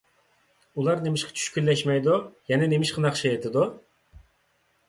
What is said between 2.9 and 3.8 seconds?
ناخشا ئېيتىدۇ؟